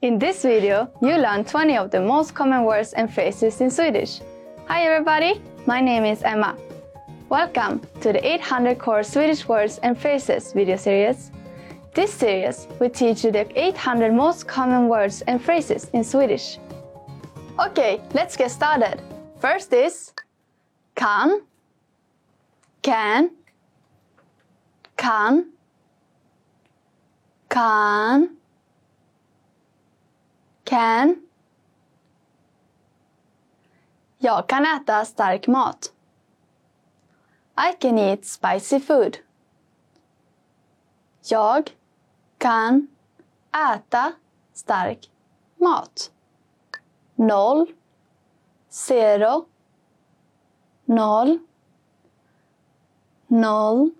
In 0.00 0.16
this 0.16 0.42
video, 0.42 0.88
you 1.02 1.16
learn 1.16 1.44
20 1.44 1.76
of 1.76 1.90
the 1.90 2.00
most 2.00 2.32
common 2.32 2.62
words 2.62 2.92
and 2.92 3.12
phrases 3.12 3.60
in 3.60 3.68
Swedish. 3.68 4.20
Hi 4.66 4.84
everybody, 4.84 5.42
my 5.66 5.80
name 5.80 6.04
is 6.04 6.22
Emma. 6.22 6.56
Welcome 7.28 7.80
to 8.00 8.12
the 8.12 8.24
800 8.24 8.78
core 8.78 9.02
Swedish 9.02 9.48
words 9.48 9.78
and 9.78 9.98
phrases 9.98 10.52
video 10.52 10.76
series. 10.76 11.32
This 11.94 12.14
series 12.14 12.68
will 12.78 12.90
teach 12.90 13.24
you 13.24 13.32
the 13.32 13.44
800 13.60 14.14
most 14.14 14.46
common 14.46 14.86
words 14.86 15.22
and 15.22 15.42
phrases 15.42 15.90
in 15.92 16.04
Swedish. 16.04 16.58
Okay, 17.58 18.00
let's 18.14 18.36
get 18.36 18.52
started. 18.52 19.02
First 19.40 19.72
is 19.72 20.12
kan, 20.94 21.42
can, 22.82 23.30
kan, 24.96 25.50
kan, 27.48 28.36
can. 30.68 31.26
Jag 34.18 34.48
kan 34.48 34.66
äta 34.66 35.04
stark 35.04 35.46
mat. 35.46 35.92
I 37.56 37.72
can 37.80 37.98
eat 37.98 38.24
spicy 38.24 38.80
food. 38.80 39.16
Jag 41.28 41.70
kan 42.38 42.88
äta 43.74 44.12
stark 44.52 45.10
mat. 45.56 46.10
Noll, 47.14 47.66
zero, 48.68 49.46
noll, 50.84 51.38
noll, 53.26 53.90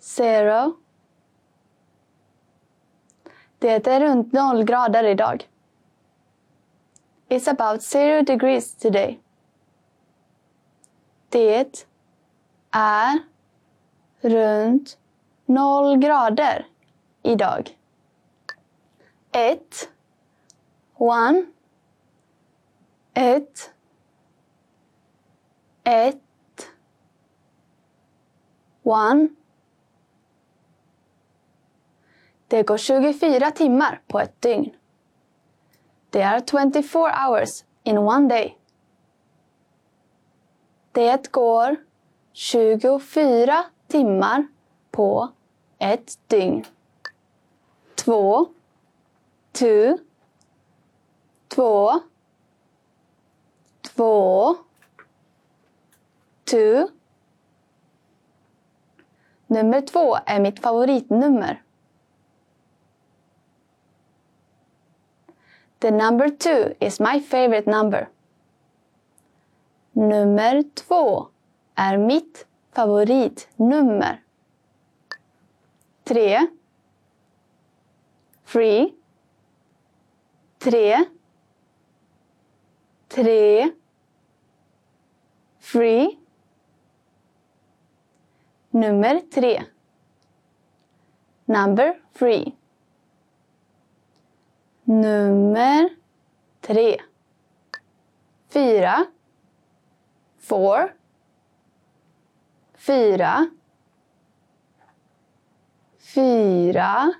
zero. 0.00 0.83
Det 3.64 3.86
är 3.86 4.00
runt 4.00 4.32
noll 4.32 4.64
grader 4.64 5.04
idag. 5.04 5.48
It's 7.28 7.50
about 7.50 7.82
zero 7.82 8.22
degrees 8.22 8.74
today. 8.74 9.20
Det 11.28 11.86
är 12.70 13.18
runt 14.20 14.98
noll 15.46 15.96
grader 15.96 16.66
idag. 17.22 17.78
Ett. 19.32 19.88
One. 20.94 21.46
Ett. 23.14 23.72
Ett. 25.84 26.22
One. 28.82 29.28
Det 32.54 32.62
går 32.62 32.76
24 32.76 33.50
timmar 33.50 34.00
på 34.06 34.20
ett 34.20 34.42
dygn. 34.42 34.74
Det 36.10 36.20
är 36.22 36.40
24 36.40 37.26
hours 37.26 37.64
in 37.82 37.98
one 37.98 38.28
day. 38.28 38.58
Det 40.92 41.32
går 41.32 41.76
24 42.32 43.64
timmar 43.86 44.46
på 44.90 45.28
ett 45.78 46.18
dygn. 46.26 46.64
Två. 47.94 48.46
Two. 49.52 49.98
Två. 51.48 52.00
Två. 53.82 54.56
Two. 56.44 56.86
Nummer 59.46 59.80
två 59.80 60.16
är 60.26 60.40
mitt 60.40 60.60
favoritnummer. 60.60 61.63
The 65.84 65.90
number 65.90 66.30
two 66.30 66.74
is 66.80 66.98
my 66.98 67.20
favorite 67.20 67.66
number. 67.66 68.08
Nummer 69.92 70.62
två 70.74 71.28
är 71.74 71.98
mitt 71.98 72.46
favoritnummer. 72.72 74.16
Tre. 76.04 76.46
Free. 78.44 78.94
Tre. 80.58 81.04
Tre. 83.08 83.70
Free. 85.60 86.18
Nummer 88.70 89.20
tre. 89.30 89.62
Number 91.44 91.94
three. 92.14 92.54
Nummer 94.84 95.88
tre. 96.60 97.00
Fyra. 98.48 99.06
Four. 100.38 100.94
Fyra. 102.74 103.46
Fyra. 105.98 107.12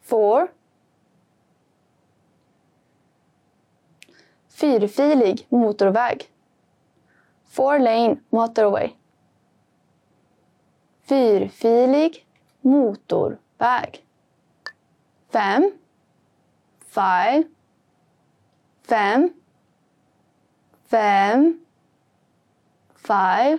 Four. 0.00 0.48
Fyrfilig 4.48 5.46
motorväg. 5.48 6.30
Four 7.44 7.78
lane 7.78 8.16
motorway. 8.30 8.96
Fyrfilig 11.02 12.26
motorväg. 12.60 14.04
Fem. 15.34 15.78
Five. 16.80 17.48
Fem. 18.82 19.34
Fem. 20.86 21.60
Five. 22.94 23.58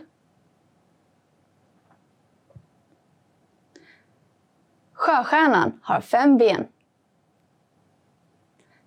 Sjöstjärnan 4.93 5.79
har 5.83 6.01
fem 6.01 6.37
ben. 6.37 6.67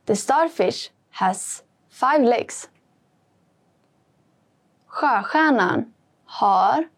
The 0.04 0.16
starfish 0.16 0.90
has 1.10 1.64
five 1.90 2.24
legs. 2.24 2.70
Sjöstjärnan 4.86 5.94
har 6.24 6.88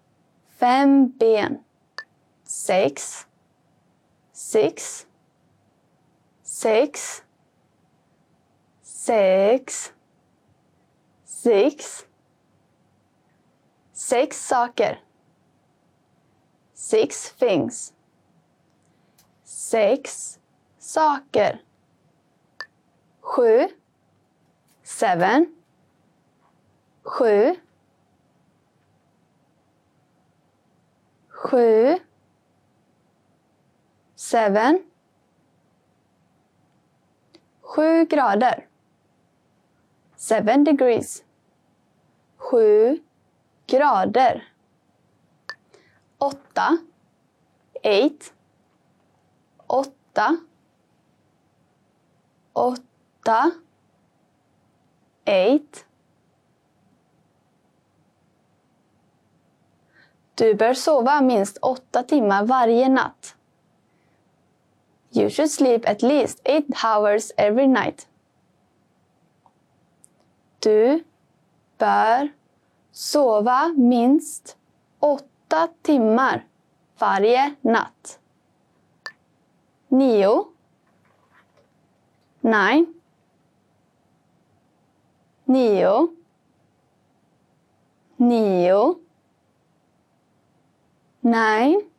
fem 0.59 1.09
ben. 1.19 1.65
Sex. 2.45 3.27
Six. 4.33 5.07
Sex. 6.61 7.23
Sex. 8.83 9.93
Sex. 11.25 12.05
Sex 13.95 14.37
saker. 14.37 14.99
Six 16.75 17.31
things. 17.31 17.95
Sex 19.43 20.39
saker. 20.79 21.61
Sju. 23.23 23.69
Seven. 24.83 25.55
Sju. 27.05 27.57
Sju. 31.31 32.01
Seven. 34.15 34.90
Sju 37.71 38.05
grader. 38.05 38.67
Seven 40.17 40.65
degrees. 40.65 41.25
Sju 42.37 42.99
grader. 43.67 44.49
Åtta. 46.19 46.79
Eight. 47.83 48.35
Åtta. 49.67 50.37
Åtta. 52.53 53.51
Eight. 55.25 55.87
Du 60.35 60.55
bör 60.55 60.75
sova 60.75 61.21
minst 61.21 61.59
åtta 61.63 62.03
timmar 62.03 62.45
varje 62.45 62.89
natt. 62.89 63.37
You 65.13 65.29
should 65.29 65.51
sleep 65.51 65.89
at 65.89 66.03
least 66.03 66.41
eight 66.47 66.67
hours 66.85 67.33
every 67.37 67.67
night. 67.67 68.07
Du 70.61 71.05
bör 71.79 72.29
sova 72.93 73.75
minst 73.77 74.57
åtta 75.01 75.69
timmar 75.83 76.47
varje 76.99 77.55
natt. 77.61 78.19
Nio. 79.89 80.53
Nine. 82.41 82.87
Nio. 85.45 86.09
Nio. 88.17 88.99
Nine. 91.21 91.90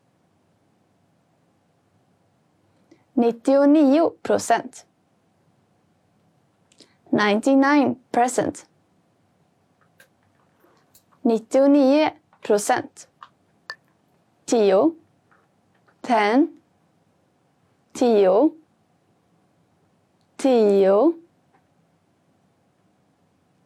99 3.21 4.09
procent. 4.21 4.85
99 7.09 7.95
present. 8.12 8.65
99 11.21 12.09
procent. 12.41 13.07
10. 14.45 14.91
10. 16.01 16.47
10. 17.94 18.51
10. 20.38 21.13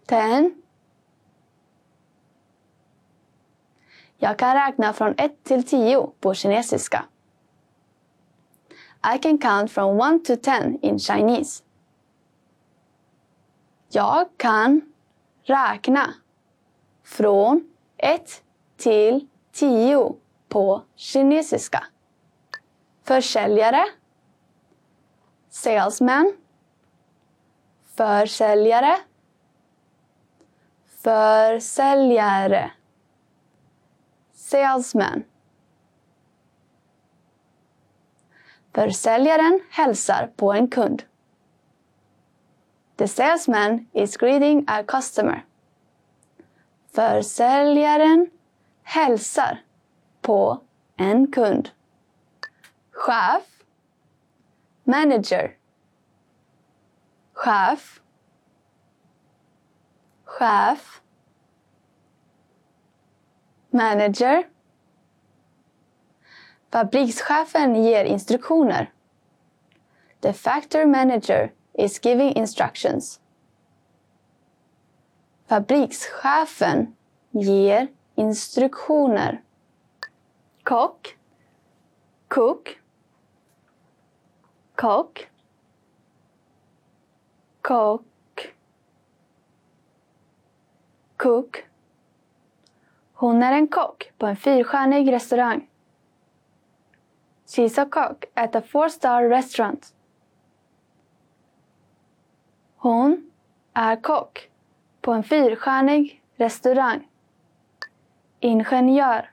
10. 0.08 0.51
Jag 4.18 4.40
kan 4.40 4.56
räkna 4.56 4.94
från 4.94 5.13
1 5.18 5.44
till 5.44 5.63
10 5.63 6.10
på 6.19 6.34
kinesiska. 6.34 7.06
I 9.07 9.19
can 9.19 9.38
count 9.38 9.69
from 9.69 9.98
1 9.98 10.24
to 10.24 10.36
10 10.36 10.80
in 10.81 10.98
Chinese. 10.98 11.63
Jag 13.90 14.28
kan 14.38 14.81
räkna 15.44 16.13
från 17.04 17.68
1 17.98 18.44
till 18.78 19.28
10 19.52 20.16
på 20.50 20.81
kinesiska. 20.96 21.84
Försäljare 23.04 23.86
Salesman 25.50 26.34
Försäljare 27.96 28.98
Försäljare 30.86 32.72
Salesman 34.34 35.24
Försäljaren 38.75 39.60
hälsar 39.69 40.31
på 40.36 40.54
en 40.54 40.68
kund. 40.68 41.04
The 42.95 43.07
salesman 43.07 43.88
is 43.94 44.18
greeting 44.18 44.66
a 44.68 44.83
customer. 44.83 45.45
Försäljaren 46.95 48.30
hälsar 48.83 49.62
på 50.22 50.62
en 50.98 51.31
kund. 51.31 51.69
Chef. 52.92 53.44
Manager. 54.83 55.57
Chef. 57.33 58.01
Chef. 60.25 61.01
Manager. 63.69 64.55
Fabrikschefen 66.75 67.75
ger 67.75 68.04
instruktioner. 68.04 68.92
The 70.22 70.33
factory 70.33 70.86
manager 70.86 71.54
is 71.74 72.00
giving 72.00 72.36
instructions. 72.36 73.19
Fabrikschefen 75.48 76.95
ger 77.31 77.88
instruktioner. 78.18 79.42
Kock. 80.63 81.18
Cook. 82.27 82.80
Kock. 84.75 85.30
Kock. 87.62 88.04
Cook. 91.18 91.63
Hon 93.13 93.44
är 93.44 93.54
en 93.54 93.68
kock 93.68 94.12
på 94.18 94.27
en 94.27 94.36
fyrstjärnig 94.36 95.12
restaurang. 95.12 95.68
She's 97.56 97.78
a 97.78 97.86
cook 97.86 98.25
at 98.36 98.54
a 98.56 98.62
four-star 98.62 99.30
restaurant. 99.30 99.94
Hon 102.75 103.31
är 103.74 103.96
kock 103.96 104.50
på 105.02 105.12
en 105.12 105.24
fyrstjärnig 105.24 106.22
restaurang. 106.36 107.07
Ingenjör. 108.40 109.31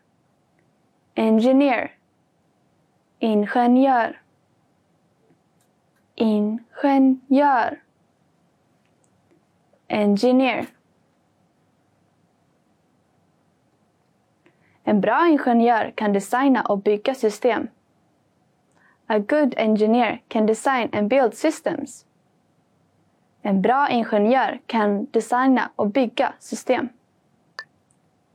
Engineer. 1.15 1.95
Ingenjör. 3.19 4.23
Ingenjör. 6.15 7.83
Engineer. 9.89 10.67
En 14.85 15.01
bra 15.01 15.29
ingenjör 15.29 15.93
kan 15.97 16.13
designa 16.13 16.63
och 16.63 16.79
bygga 16.79 17.15
system. 17.15 17.69
A 19.13 19.19
good 19.19 19.55
engineer 19.59 20.21
can 20.29 20.47
design 20.47 20.89
and 20.93 21.11
build 21.11 21.35
systems. 21.35 22.07
En 23.43 23.63
bra 23.63 23.89
ingenjör 23.91 24.61
kan 24.67 25.07
designa 25.11 25.71
och 25.77 25.91
bygga 25.91 26.33
system. 26.39 26.89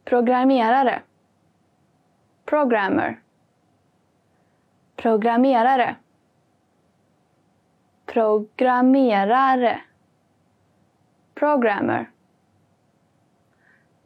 Programmerare. 0.05 1.01
Programmer. 2.45 3.19
Programmerare. 4.95 5.95
Programmerare. 8.05 9.81
Programmer. 11.33 12.09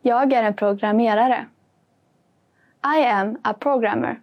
Jag 0.02 0.34
är 0.34 0.44
en 0.44 0.54
programmerare. 0.54 1.46
I 2.98 3.06
am 3.06 3.38
a 3.44 3.54
programmer. 3.54 4.20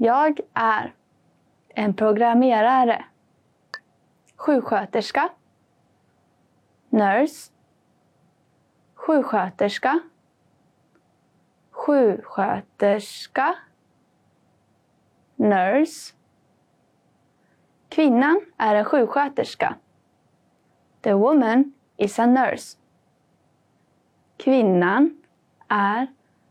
Jag 0.00 0.40
är 0.54 0.94
en 1.68 1.94
programmerare. 1.94 3.04
Sjuksköterska. 4.36 5.28
Nurse. 6.88 7.52
Sjuksköterska. 8.94 10.00
Sjuksköterska. 11.70 13.54
Nurse. 15.36 16.14
Kvinnan 17.88 18.40
är 18.56 18.74
en 18.74 18.84
sjuksköterska. 18.84 19.76
The 21.00 21.12
woman 21.12 21.72
is 21.96 22.18
a 22.18 22.26
nurse. 22.26 22.78
Kvinnan 24.36 25.22
är 25.68 26.06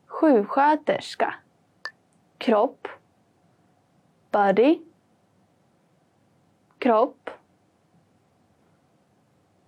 sjuksköterska. 0.05 1.33
Kropp. 2.37 2.87
Body. 4.37 4.81
Kropp. 6.77 7.29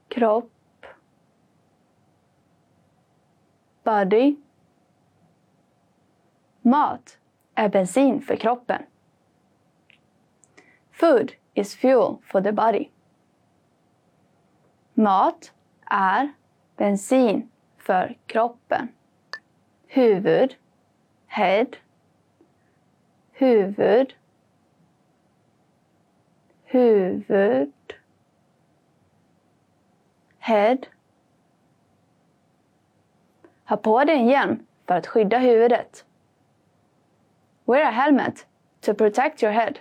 Kropp. 0.07 0.51
Body. 3.83 4.35
Mat 6.61 7.17
är 7.55 7.69
bensin 7.69 8.21
för 8.21 8.35
kroppen. 8.35 8.83
Food 10.91 11.31
is 11.53 11.75
fuel 11.75 12.17
for 12.23 12.41
the 12.41 12.51
body. 12.51 12.89
Mat 14.93 15.53
är 15.85 16.33
bensin 16.77 17.49
för 17.77 18.17
kroppen. 18.25 18.87
Huvud. 19.87 20.55
Head. 21.27 21.67
Huvud. 23.31 24.18
Huvud. 26.71 27.73
Head. 30.39 30.77
Ha 33.65 33.77
på 33.77 34.03
dig 34.03 34.15
en 34.15 34.27
hjälm 34.27 34.65
för 34.87 34.95
att 34.95 35.07
skydda 35.07 35.37
huvudet. 35.37 36.05
Wear 37.65 37.85
a 37.85 37.91
helmet 37.91 38.45
to 38.81 38.93
protect 38.93 39.43
your 39.43 39.53
head. 39.53 39.73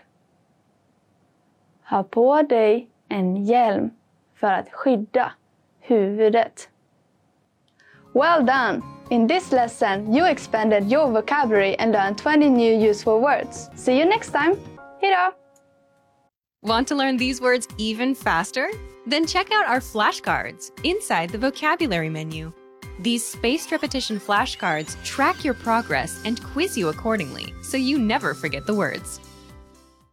Ha 1.84 2.02
på 2.02 2.42
dig 2.42 2.88
en 3.08 3.44
hjälm 3.44 3.90
för 4.34 4.52
att 4.52 4.72
skydda 4.72 5.32
huvudet. 5.80 6.68
Well 8.12 8.46
done! 8.46 8.82
In 9.10 9.28
this 9.28 9.52
lesson, 9.52 10.14
you 10.14 10.26
expanded 10.26 10.92
your 10.92 11.10
vocabulary 11.10 11.76
and 11.78 11.92
learned 11.92 12.18
20 12.18 12.50
new 12.50 12.90
useful 12.90 13.20
words. 13.20 13.70
See 13.74 14.00
you 14.00 14.04
next 14.04 14.32
time! 14.32 14.56
Hejdå! 15.00 15.47
Want 16.68 16.86
to 16.88 16.94
learn 16.94 17.16
these 17.16 17.40
words 17.40 17.66
even 17.78 18.14
faster? 18.14 18.70
Then 19.06 19.26
check 19.26 19.50
out 19.50 19.66
our 19.66 19.80
flashcards 19.80 20.70
inside 20.84 21.30
the 21.30 21.38
vocabulary 21.38 22.10
menu. 22.10 22.52
These 22.98 23.24
spaced 23.24 23.72
repetition 23.72 24.20
flashcards 24.20 25.02
track 25.02 25.46
your 25.46 25.54
progress 25.54 26.20
and 26.26 26.44
quiz 26.44 26.76
you 26.76 26.90
accordingly 26.90 27.54
so 27.62 27.78
you 27.78 27.98
never 27.98 28.34
forget 28.34 28.66
the 28.66 28.74
words. 28.74 29.18